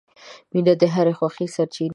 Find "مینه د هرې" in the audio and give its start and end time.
0.51-1.13